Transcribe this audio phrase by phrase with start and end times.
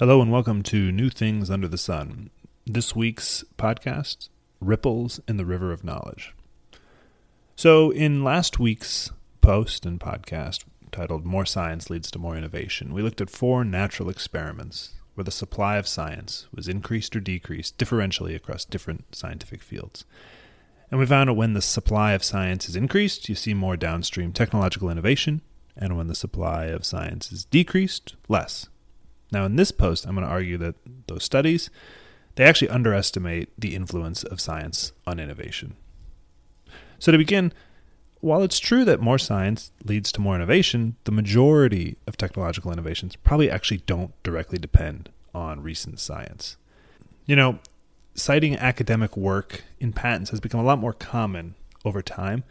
[0.00, 2.30] Hello and welcome to New Things Under the Sun.
[2.66, 4.28] This week's podcast
[4.60, 6.34] Ripples in the River of Knowledge.
[7.54, 13.02] So, in last week's post and podcast titled More Science Leads to More Innovation, we
[13.02, 18.34] looked at four natural experiments where the supply of science was increased or decreased differentially
[18.34, 20.04] across different scientific fields.
[20.90, 24.32] And we found that when the supply of science is increased, you see more downstream
[24.32, 25.40] technological innovation,
[25.76, 28.66] and when the supply of science is decreased, less
[29.32, 30.76] now, in this post, I'm going to argue that
[31.06, 31.70] those studies
[32.36, 35.76] they actually underestimate the influence of science on innovation.
[36.98, 37.52] So, to begin,
[38.20, 43.16] while it's true that more science leads to more innovation, the majority of technological innovations
[43.16, 46.56] probably actually don't directly depend on recent science.
[47.26, 47.58] You know,
[48.14, 52.44] citing academic work in patents has become a lot more common over time,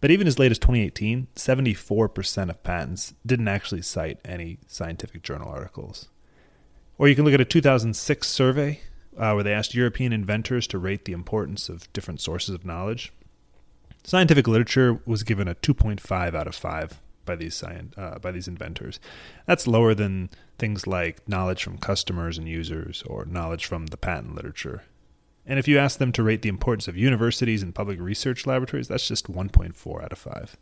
[0.00, 5.48] but even as late as 2018, 74% of patents didn't actually cite any scientific journal
[5.48, 6.08] articles.
[6.98, 8.80] Or you can look at a 2006 survey
[9.16, 13.12] uh, where they asked European inventors to rate the importance of different sources of knowledge.
[14.04, 18.98] Scientific literature was given a 2.5 out of 5 by these uh, by these inventors.
[19.46, 24.34] That's lower than things like knowledge from customers and users or knowledge from the patent
[24.34, 24.84] literature.
[25.48, 28.86] And if you ask them to rate the importance of universities and public research laboratories,
[28.86, 30.56] that's just 1.4 out of 5.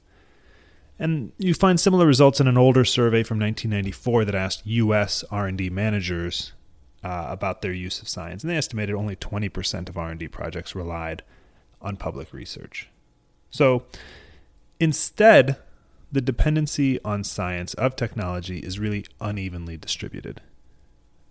[0.98, 5.24] And you find similar results in an older survey from 1994 that asked U.S.
[5.28, 6.52] R&D managers
[7.02, 11.22] uh, about their use of science, and they estimated only 20% of R&D projects relied
[11.82, 12.88] on public research.
[13.50, 13.84] So,
[14.80, 15.56] instead,
[16.10, 20.40] the dependency on science of technology is really unevenly distributed.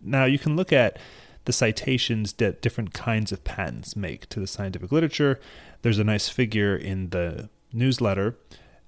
[0.02, 1.00] Now, you can look at
[1.46, 5.40] the citations that different kinds of patents make to the scientific literature.
[5.82, 8.38] There's a nice figure in the newsletter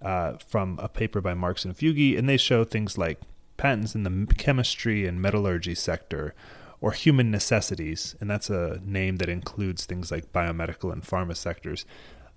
[0.01, 3.19] uh, from a paper by Marx and Fuegi, and they show things like
[3.57, 6.35] patents in the chemistry and metallurgy sector
[6.81, 11.85] or human necessities, and that's a name that includes things like biomedical and pharma sectors.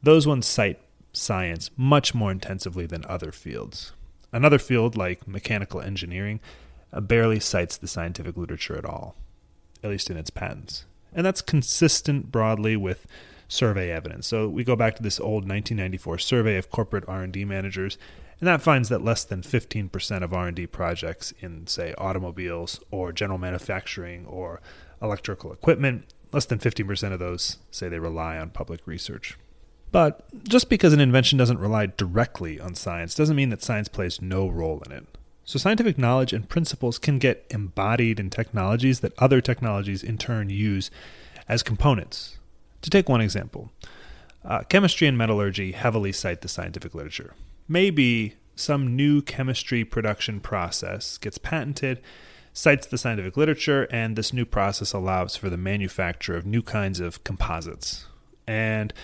[0.03, 0.81] Those ones cite
[1.13, 3.93] science much more intensively than other fields.
[4.33, 6.41] Another field, like mechanical engineering,
[6.93, 9.17] uh, barely cites the scientific literature at all
[9.83, 10.85] at least in its patents.
[11.13, 13.07] And that's consistent broadly with
[13.49, 14.27] survey evidence.
[14.27, 17.99] So we go back to this old 1994 survey of corporate R&D managers,
[18.39, 23.39] and that finds that less than 15% of R&D projects in say automobiles or general
[23.39, 24.61] manufacturing or
[25.03, 29.37] electrical equipment, less than 15% of those say they rely on public research.
[29.93, 34.23] But just because an invention doesn't rely directly on science doesn't mean that science plays
[34.23, 35.07] no role in it.
[35.51, 40.49] So, scientific knowledge and principles can get embodied in technologies that other technologies in turn
[40.49, 40.93] use
[41.49, 42.39] as components.
[42.83, 43.73] To take one example,
[44.45, 47.35] uh, chemistry and metallurgy heavily cite the scientific literature.
[47.67, 52.01] Maybe some new chemistry production process gets patented,
[52.53, 57.01] cites the scientific literature, and this new process allows for the manufacture of new kinds
[57.01, 58.07] of composites.
[58.47, 58.95] And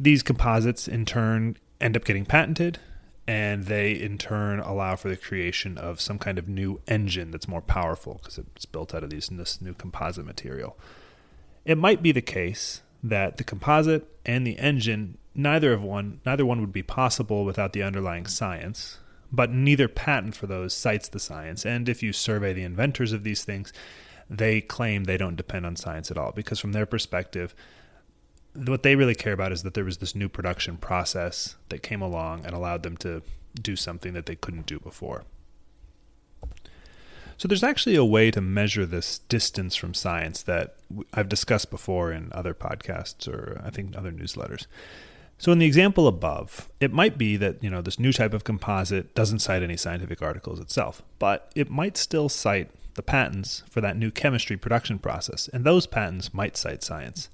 [0.00, 2.80] these composites, in turn, end up getting patented
[3.26, 7.48] and they in turn allow for the creation of some kind of new engine that's
[7.48, 10.76] more powerful because it's built out of these, this new composite material.
[11.64, 16.46] It might be the case that the composite and the engine, neither of one, neither
[16.46, 18.98] one would be possible without the underlying science,
[19.32, 21.66] but neither patent for those cites the science.
[21.66, 23.72] And if you survey the inventors of these things,
[24.30, 27.54] they claim they don't depend on science at all because from their perspective,
[28.64, 32.02] what they really care about is that there was this new production process that came
[32.02, 33.22] along and allowed them to
[33.60, 35.24] do something that they couldn't do before.
[37.38, 40.76] So there's actually a way to measure this distance from science that
[41.12, 44.66] I've discussed before in other podcasts or I think other newsletters.
[45.38, 48.44] So in the example above, it might be that, you know, this new type of
[48.44, 53.82] composite doesn't cite any scientific articles itself, but it might still cite the patents for
[53.82, 57.28] that new chemistry production process, and those patents might cite science.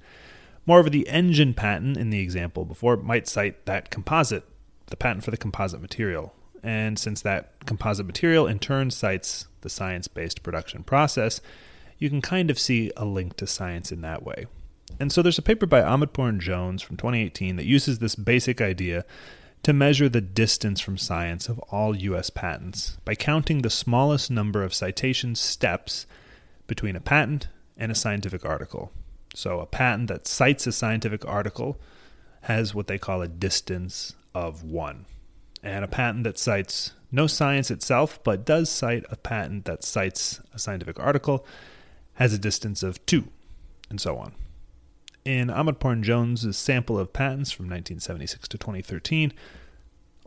[0.67, 4.45] Moreover, the engine patent in the example before might cite that composite,
[4.87, 6.35] the patent for the composite material.
[6.63, 11.41] And since that composite material in turn cites the science based production process,
[11.99, 14.47] you can kind of see a link to science in that way.
[15.01, 18.61] And so there's a paper by Ahmadpoor and Jones from 2018 that uses this basic
[18.61, 19.05] idea
[19.63, 22.31] to measure the distance from science of all U.S.
[22.31, 26.07] patents by counting the smallest number of citation steps
[26.67, 28.93] between a patent and a scientific article.
[29.35, 31.81] So a patent that cites a scientific article
[32.43, 35.07] has what they call a distance of one.
[35.63, 40.41] And a patent that cites no science itself, but does cite a patent that cites
[40.53, 41.47] a scientific article,
[42.15, 43.29] has a distance of two,
[43.89, 44.33] and so on.
[45.25, 49.33] In and Jones's sample of patents from 1976 to 2013,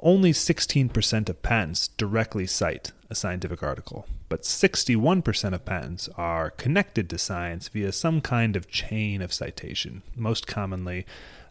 [0.05, 7.09] only 16% of patents directly cite a scientific article, but 61% of patents are connected
[7.09, 11.07] to science via some kind of chain of citation, most commonly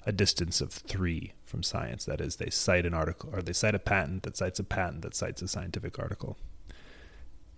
[0.07, 2.05] a distance of three from science.
[2.05, 5.03] That is, they cite an article or they cite a patent that cites a patent
[5.03, 6.37] that cites a scientific article.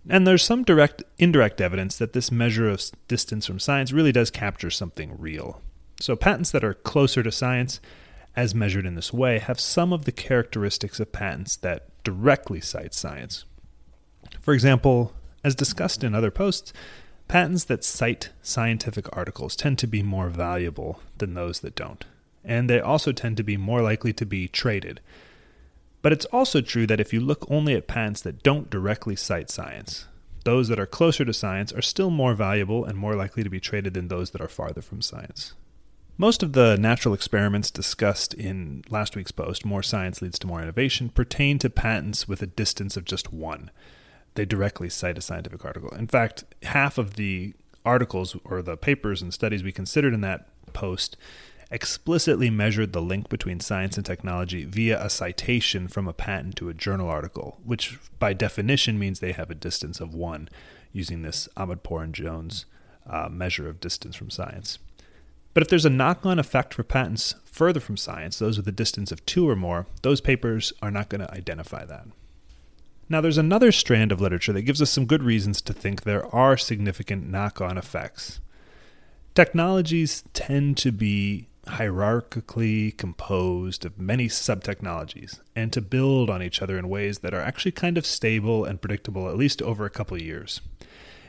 [0.09, 4.31] And there's some direct indirect evidence that this measure of distance from science really does
[4.31, 5.61] capture something real.
[6.01, 7.81] So patents that are closer to science
[8.37, 12.95] as measured in this way have some of the characteristics of patents that directly cite
[12.95, 13.45] science.
[14.43, 16.73] For example, as discussed in other posts,
[17.29, 22.05] patents that cite scientific articles tend to be more valuable than those that don't,
[22.45, 25.01] and they also tend to be more likely to be traded.
[26.03, 29.51] But it's also true that if you look only at patents that don't directly cite
[29.51, 30.07] science,
[30.45, 33.59] those that are closer to science are still more valuable and more likely to be
[33.59, 35.55] traded than those that are farther from science.
[36.19, 40.63] Most of the natural experiments discussed in last week's post, More Science Leads to More
[40.63, 43.71] Innovation, pertain to patents with a distance of just one.
[44.35, 45.91] They directly cite a scientific article.
[45.91, 47.53] In fact, half of the
[47.85, 51.19] articles or the papers and studies we considered in that post
[51.71, 56.71] explicitly measured the link between science and technology via a citation from a patent to
[56.71, 60.49] a journal article, which by definition means they have a distance of one,
[60.93, 62.65] using this Ahmadpoor and Jones
[63.07, 64.79] uh, measure of distance from science.
[65.57, 68.73] But if there's a knock on effect for patents further from science, those with a
[68.73, 72.09] distance of two or more, those papers are not going to identify that.
[73.09, 76.27] Now, there's another strand of literature that gives us some good reasons to think there
[76.27, 78.39] are significant knock on effects.
[79.35, 86.77] Technologies tend to be hierarchically composed of many sub-technologies and to build on each other
[86.77, 90.21] in ways that are actually kind of stable and predictable at least over a couple
[90.21, 90.61] years.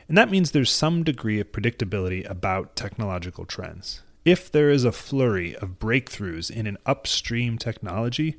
[0.06, 4.02] And that means there's some degree of predictability about technological trends.
[4.28, 8.36] If there is a flurry of breakthroughs in an upstream technology,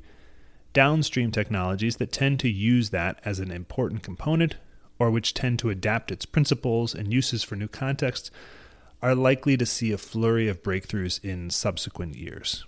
[0.72, 4.54] downstream technologies that tend to use that as an important component
[5.00, 8.30] or which tend to adapt its principles and uses for new contexts
[9.02, 12.64] are likely to see a flurry of breakthroughs in subsequent years.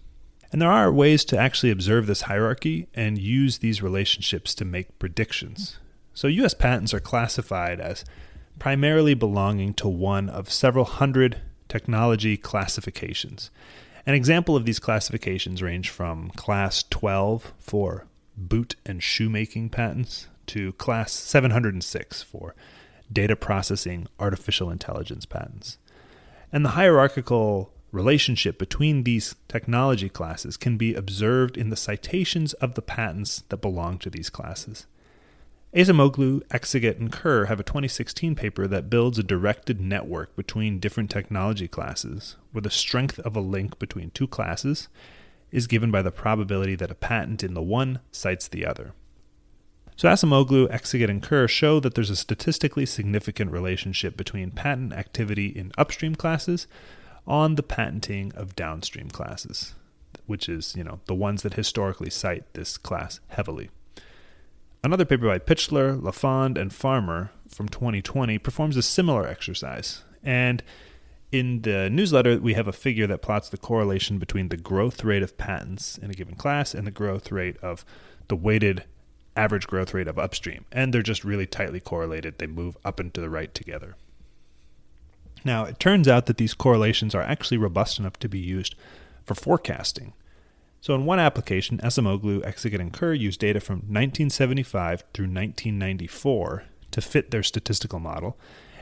[0.50, 4.98] And there are ways to actually observe this hierarchy and use these relationships to make
[4.98, 5.78] predictions.
[6.12, 8.04] So, US patents are classified as
[8.58, 11.40] primarily belonging to one of several hundred
[11.72, 13.50] technology classifications.
[14.04, 20.74] An example of these classifications range from Class 12 for boot and shoemaking patents to
[20.74, 22.54] Class 706 for
[23.10, 25.78] data processing artificial intelligence patents.
[26.52, 32.74] And the hierarchical relationship between these technology classes can be observed in the citations of
[32.74, 34.86] the patents that belong to these classes.
[35.74, 41.08] Acemoglu, Akcigit, and Kerr have a 2016 paper that builds a directed network between different
[41.08, 44.88] technology classes, where the strength of a link between two classes
[45.50, 48.92] is given by the probability that a patent in the one cites the other.
[49.96, 55.46] So Acemoglu, Akcigit, and Kerr show that there's a statistically significant relationship between patent activity
[55.46, 56.66] in upstream classes
[57.26, 59.74] on the patenting of downstream classes,
[60.26, 63.70] which is, you know, the ones that historically cite this class heavily.
[64.84, 70.02] Another paper by Pichler, Lafond, and Farmer from 2020 performs a similar exercise.
[70.24, 70.60] And
[71.30, 75.22] in the newsletter, we have a figure that plots the correlation between the growth rate
[75.22, 77.84] of patents in a given class and the growth rate of
[78.26, 78.82] the weighted
[79.36, 80.64] average growth rate of upstream.
[80.72, 82.38] And they're just really tightly correlated.
[82.38, 83.94] They move up and to the right together.
[85.44, 88.74] Now, it turns out that these correlations are actually robust enough to be used
[89.24, 90.12] for forecasting.
[90.82, 97.00] So, in one application, Acemoglu, Akcigit, and Kerr used data from 1975 through 1994 to
[97.00, 98.36] fit their statistical model,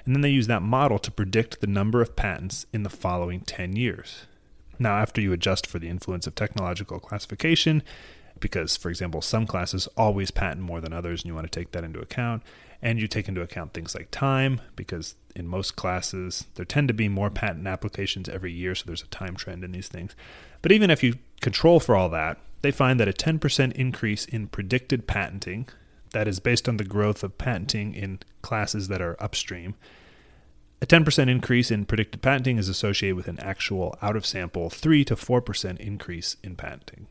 [0.07, 3.41] and then they use that model to predict the number of patents in the following
[3.43, 4.23] 10 years.
[4.79, 7.83] Now, after you adjust for the influence of technological classification,
[8.41, 11.73] because, for example, some classes always patent more than others, and you want to take
[11.73, 12.43] that into account.
[12.83, 16.95] And you take into account things like time, because in most classes, there tend to
[16.95, 20.17] be more patent applications every year, so there's a time trend in these things.
[20.63, 24.49] But even if you control for all that, they find that a 10% increase in
[24.49, 25.69] predicted patenting,
[26.13, 29.75] that is based on the growth of patenting in classes that are upstream,
[30.83, 35.05] a 10% increase in predicted patenting is associated with an actual out of sample 3
[35.05, 37.07] to 4% increase in patenting.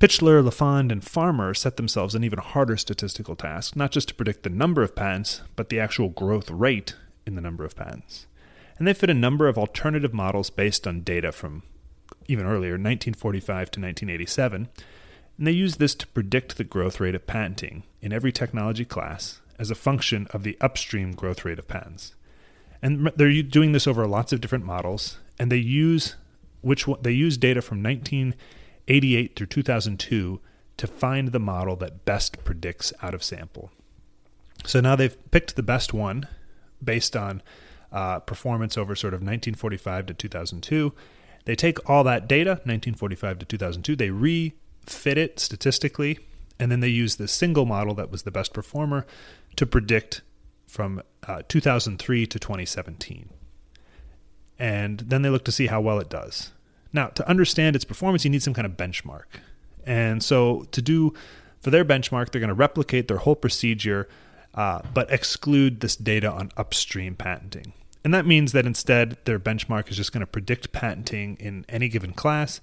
[0.00, 4.44] Pichler, Lafond, and Farmer set themselves an even harder statistical task, not just to predict
[4.44, 8.26] the number of patents, but the actual growth rate in the number of patents.
[8.78, 11.64] And they fit a number of alternative models based on data from
[12.28, 14.68] even earlier, 1945 to 1987,
[15.36, 19.42] and they use this to predict the growth rate of patenting in every technology class
[19.58, 22.14] as a function of the upstream growth rate of patents.
[22.80, 26.16] And they're doing this over lots of different models, and they use
[26.62, 28.34] which they use data from 19
[28.88, 30.40] 88 through 2002
[30.76, 33.70] to find the model that best predicts out of sample.
[34.64, 36.26] So now they've picked the best one
[36.82, 37.42] based on
[37.92, 40.92] uh, performance over sort of 1945 to 2002.
[41.44, 46.18] They take all that data, 1945 to 2002, they refit it statistically,
[46.58, 49.06] and then they use the single model that was the best performer
[49.56, 50.20] to predict
[50.66, 53.30] from uh, 2003 to 2017.
[54.58, 56.52] And then they look to see how well it does.
[56.92, 59.24] Now, to understand its performance, you need some kind of benchmark.
[59.86, 61.14] And so, to do
[61.60, 64.08] for their benchmark, they're going to replicate their whole procedure,
[64.54, 67.72] uh, but exclude this data on upstream patenting.
[68.02, 71.88] And that means that instead, their benchmark is just going to predict patenting in any
[71.88, 72.60] given class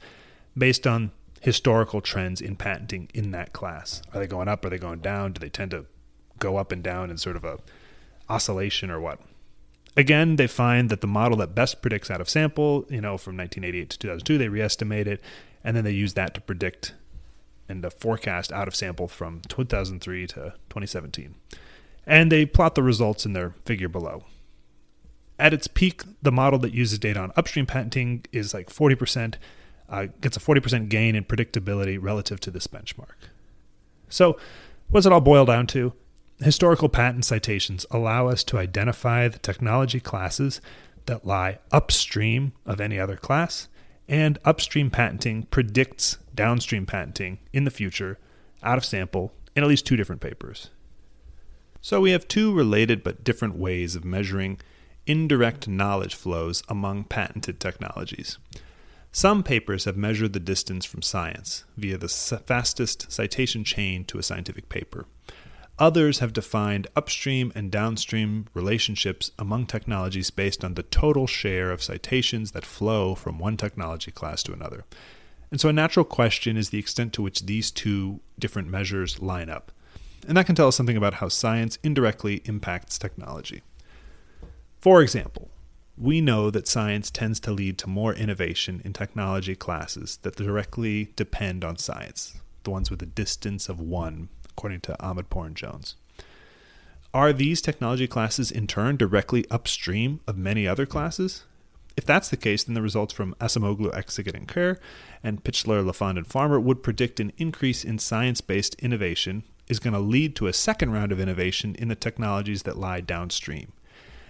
[0.57, 4.01] based on historical trends in patenting in that class.
[4.13, 4.65] Are they going up?
[4.65, 5.33] Are they going down?
[5.33, 5.85] Do they tend to
[6.39, 7.59] go up and down in sort of a
[8.29, 9.19] oscillation or what?
[9.97, 13.35] Again, they find that the model that best predicts out of sample, you know, from
[13.35, 15.21] 1988 to 2002, they reestimate it,
[15.63, 16.93] and then they use that to predict
[17.67, 21.33] and to forecast out of sample from 2003 to 2017.
[22.05, 24.25] And they plot the results in their figure below.
[25.39, 29.35] At its peak, the model that uses data on upstream patenting is like 40%,
[29.89, 33.15] uh, gets a 40% gain in predictability relative to this benchmark.
[34.09, 34.37] So,
[34.89, 35.93] what does it all boil down to?
[36.39, 40.61] Historical patent citations allow us to identify the technology classes
[41.07, 43.67] that lie upstream of any other class,
[44.07, 48.19] and upstream patenting predicts downstream patenting in the future
[48.61, 50.69] out of sample in at least two different papers.
[51.81, 54.59] So we have two related but different ways of measuring
[55.07, 58.37] indirect knowledge flows among patented technologies.
[59.11, 64.23] Some papers have measured the distance from science via the fastest citation chain to a
[64.23, 65.05] scientific paper.
[65.79, 71.83] Others have defined upstream and downstream relationships among technologies based on the total share of
[71.83, 74.85] citations that flow from one technology class to another.
[75.51, 79.49] And so, a natural question is the extent to which these two different measures line
[79.49, 79.71] up.
[80.27, 83.61] And that can tell us something about how science indirectly impacts technology.
[84.81, 85.51] For example,
[85.95, 91.13] we know that science tends to lead to more innovation in technology classes that directly
[91.15, 95.95] depend on science, the ones with a distance of one according to Ahmed and Jones.
[97.13, 101.43] Are these technology classes in turn directly upstream of many other classes?
[101.95, 104.77] If that's the case, then the results from Acemoglu, Akcigit, and Kerr,
[105.23, 109.93] and Pichler, Lafond, and Farmer would predict an increase in science based innovation is going
[109.93, 113.73] to lead to a second round of innovation in the technologies that lie downstream.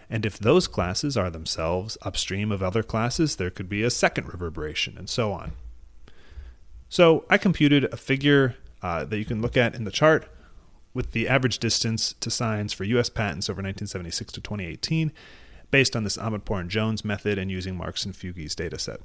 [0.09, 4.27] And if those classes are themselves upstream of other classes, there could be a second
[4.27, 5.53] reverberation, and so on.
[6.89, 10.27] So I computed a figure uh, that you can look at in the chart
[10.93, 13.09] with the average distance to science for U.S.
[13.09, 15.11] patents over 1976 to 2018,
[15.69, 18.97] based on this Ahmadpoor and Jones method and using Marx and Fuegi's dataset.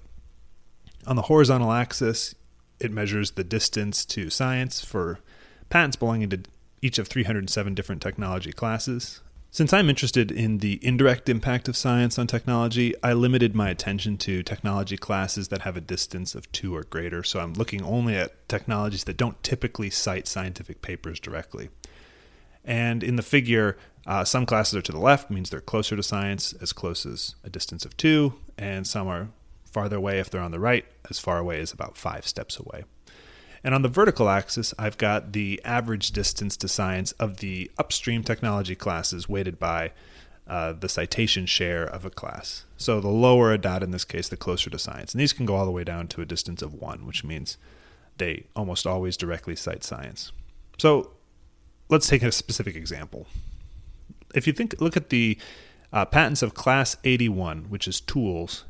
[1.06, 2.34] On the horizontal axis,
[2.80, 5.18] it measures the distance to science for
[5.68, 6.40] patents belonging to
[6.80, 9.20] each of 307 different technology classes.
[9.54, 14.16] Since I'm interested in the indirect impact of science on technology, I limited my attention
[14.16, 17.22] to technology classes that have a distance of two or greater.
[17.22, 21.68] So I'm looking only at technologies that don't typically cite scientific papers directly.
[22.64, 26.02] And in the figure, uh, some classes are to the left, means they're closer to
[26.02, 29.28] science, as close as a distance of two, and some are
[29.66, 32.84] farther away if they're on the right, as far away as about five steps away.
[33.64, 38.24] And on the vertical axis, I've got the average distance to science of the upstream
[38.24, 39.92] technology classes weighted by
[40.48, 42.64] uh, the citation share of a class.
[42.76, 45.14] So the lower a dot in this case, the closer to science.
[45.14, 47.56] And these can go all the way down to a distance of one, which means
[48.18, 50.32] they almost always directly cite science.
[50.78, 51.12] So
[51.88, 53.28] let's take a specific example.
[54.34, 55.38] If you think, look at the
[55.92, 58.64] uh, patents of class 81, which is tools,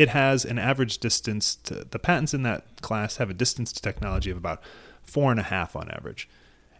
[0.00, 3.82] it has an average distance to the patents in that class have a distance to
[3.82, 4.62] technology of about
[5.02, 6.26] four and a half on average.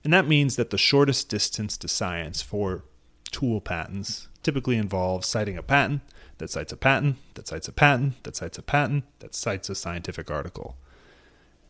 [0.03, 2.83] And that means that the shortest distance to science for
[3.31, 6.01] tool patents typically involves citing a patent
[6.39, 9.75] that cites a patent that cites a patent that cites a patent that cites a
[9.75, 10.79] scientific article.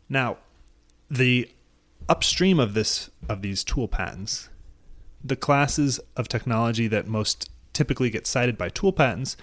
[0.08, 0.36] Now,
[1.10, 1.50] the
[2.08, 4.50] upstream of this of these tool patents,
[5.24, 9.36] the classes of technology that most typically get cited by tool patents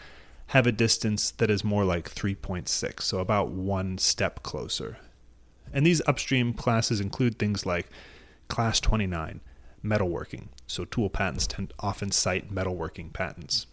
[0.48, 4.98] have a distance that is more like 3.6, so about one step closer.
[5.74, 7.90] And these upstream classes include things like
[8.48, 9.42] Class 29,
[9.84, 10.48] metalworking.
[10.66, 13.68] So tool patents tend often cite metalworking patents.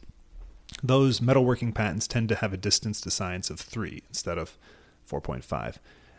[0.83, 4.59] Those metalworking patents tend to have a distance to science of 3 instead of
[5.09, 5.77] 4.5.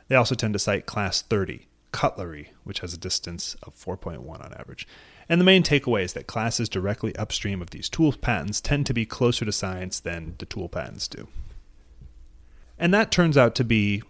[0.07, 4.53] They also tend to cite Class 30, cutlery, which has a distance of 4.1 on
[4.53, 4.88] average.
[5.27, 8.94] And the main takeaway is that classes directly upstream of these tool patents tend to
[8.94, 11.27] be closer to science than the tool patents do.
[12.77, 14.03] And that turns out to be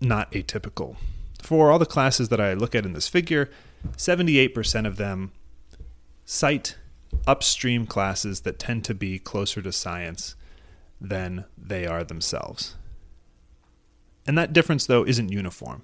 [0.00, 0.96] not atypical.
[1.42, 3.50] For all the classes that I look at in this figure,
[3.96, 5.32] 78% of them
[6.24, 6.76] cite
[7.26, 10.34] upstream classes that tend to be closer to science
[11.00, 12.76] than they are themselves.
[14.26, 15.82] And that difference, though, isn't uniform.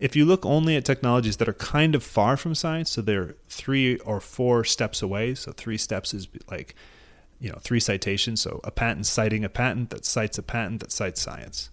[0.00, 3.36] If you look only at technologies that are kind of far from science, so they're
[3.48, 6.74] three or four steps away, so three steps is like,
[7.40, 10.92] you know, three citations, so a patent citing a patent that cites a patent that
[10.92, 11.70] cites science.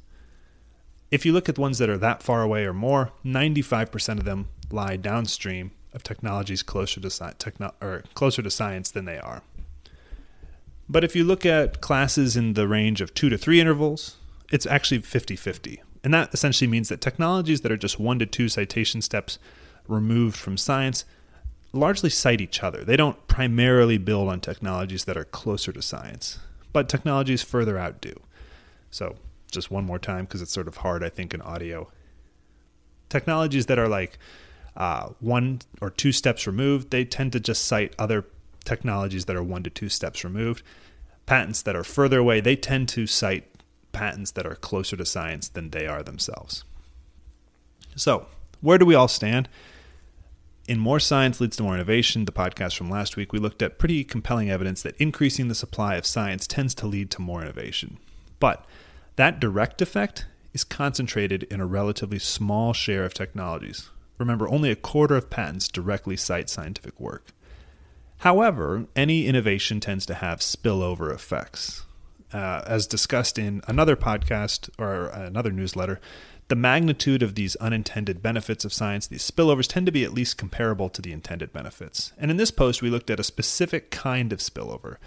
[1.10, 4.48] If you look at ones that are that far away or more, 95% of them
[4.72, 9.42] lie downstream of technologies closer to sci- techno- or closer to science than they are.
[10.88, 14.18] But if you look at classes in the range of 2 to 3 intervals,
[14.52, 15.80] it's actually 50-50.
[16.04, 19.38] And that essentially means that technologies that are just 1 to 2 citation steps
[19.88, 21.06] removed from science
[21.74, 22.84] largely cite each other.
[22.84, 26.40] They don't primarily build on technologies that are closer to science,
[26.74, 28.14] but technologies further out do.
[28.90, 29.16] So,
[29.52, 31.90] just one more time because it's sort of hard, I think, in audio.
[33.10, 34.18] Technologies that are like
[34.78, 38.26] uh, one or two steps removed, they tend to just cite other
[38.64, 40.64] technologies that are one to two steps removed.
[41.26, 43.51] Patents that are further away, they tend to cite
[43.92, 46.64] patents that are closer to science than they are themselves.
[47.96, 48.28] So,
[48.62, 49.50] where do we all stand?
[50.68, 53.80] In More Science Leads to More Innovation, the podcast from last week, we looked at
[53.80, 57.98] pretty compelling evidence that increasing the supply of science tends to lead to more innovation.
[58.40, 58.64] But
[59.16, 63.90] that direct effect is concentrated in a relatively small share of technologies.
[64.18, 67.32] Remember, only a quarter of patents directly cite scientific work.
[68.20, 71.86] However, any innovation tends to have spillover effects.
[72.34, 76.00] Uh, as discussed in another podcast or another newsletter,
[76.48, 80.38] the magnitude of these unintended benefits of science, these spillovers, tend to be at least
[80.38, 82.12] comparable to the intended benefits.
[82.18, 84.98] And in this post, we looked at a specific kind of spillover.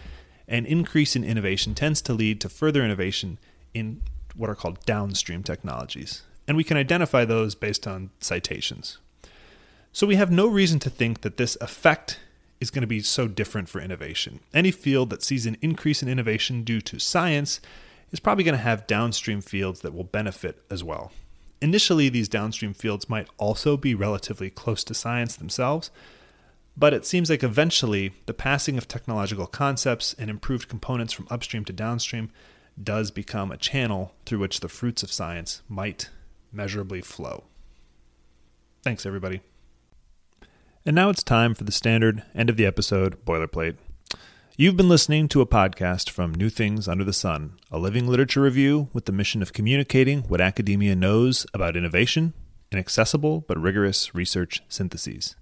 [0.49, 3.38] An increase in innovation tends to lead to further innovation
[3.73, 4.02] in
[4.35, 6.23] what are called downstream technologies.
[6.47, 8.99] And we can identify those based on citations.
[9.93, 12.19] So we have no reason to think that this effect
[12.64, 14.40] is going to be so different for innovation.
[14.52, 17.61] Any field that sees an increase in innovation due to science
[18.11, 21.12] is probably going to have downstream fields that will benefit as well.
[21.60, 25.91] Initially, these downstream fields might also be relatively close to science themselves,
[26.76, 31.65] but it seems like eventually the passing of technological concepts and improved components from upstream
[31.65, 32.30] to downstream
[32.82, 36.10] does become a channel through which the fruits of science might
[36.52, 37.45] measurably flow.
[38.82, 39.41] Thanks, everybody.
[40.86, 43.76] And now it's time for the standard end of the episode boilerplate.
[44.58, 48.42] You've been listening to a podcast from New Things Under the Sun, a living literature
[48.42, 52.34] review with the mission of communicating what academia knows about innovation
[52.70, 55.36] in accessible but rigorous research syntheses.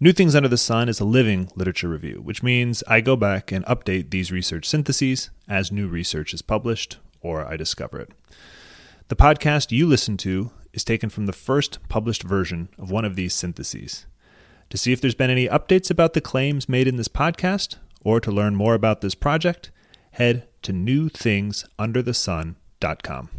[0.00, 3.52] New Things Under the Sun is a living literature review, which means I go back
[3.52, 8.12] and update these research syntheses as new research is published or I discover it.
[9.08, 13.14] The podcast you listen to is taken from the first published version of one of
[13.14, 14.06] these syntheses.
[14.70, 18.20] To see if there's been any updates about the claims made in this podcast, or
[18.20, 19.70] to learn more about this project,
[20.12, 23.30] head to newthingsunderthesun.com.